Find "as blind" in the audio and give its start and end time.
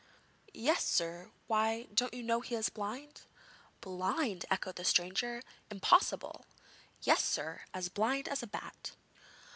7.71-8.27